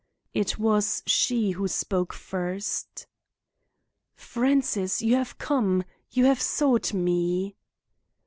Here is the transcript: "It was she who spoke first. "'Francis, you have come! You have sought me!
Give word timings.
"It 0.33 0.57
was 0.57 1.03
she 1.05 1.51
who 1.51 1.67
spoke 1.67 2.11
first. 2.11 3.05
"'Francis, 4.15 5.03
you 5.03 5.13
have 5.13 5.37
come! 5.37 5.83
You 6.09 6.25
have 6.25 6.41
sought 6.41 6.91
me! 6.91 7.55